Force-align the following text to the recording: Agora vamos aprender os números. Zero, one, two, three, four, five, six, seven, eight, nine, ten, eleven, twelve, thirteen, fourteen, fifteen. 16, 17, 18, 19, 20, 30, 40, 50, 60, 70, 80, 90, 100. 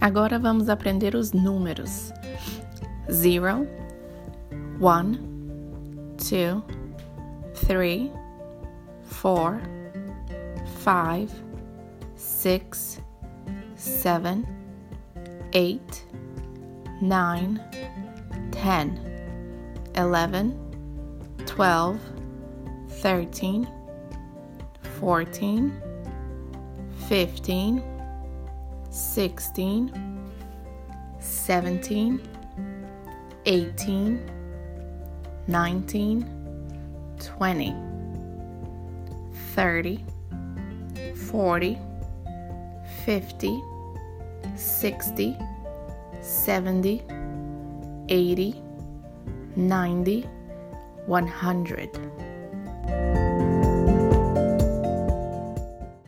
Agora 0.00 0.38
vamos 0.38 0.68
aprender 0.68 1.16
os 1.16 1.32
números. 1.32 2.12
Zero, 3.10 3.66
one, 4.78 5.18
two, 6.16 6.62
three, 7.54 8.12
four, 9.02 9.60
five, 10.84 11.30
six, 12.14 13.00
seven, 13.74 14.46
eight, 15.52 16.06
nine, 17.02 17.60
ten, 18.52 18.98
eleven, 19.96 20.54
twelve, 21.44 21.98
thirteen, 23.02 23.66
fourteen, 25.00 25.72
fifteen. 27.08 27.82
16, 28.90 29.90
17, 31.20 32.20
18, 33.44 34.20
19, 35.46 36.24
20, 37.18 37.74
30, 39.54 40.04
40, 41.14 41.78
50, 43.04 43.62
60, 44.56 45.36
70, 46.20 47.02
80, 48.08 48.62
90, 49.56 50.26
100. 51.06 52.37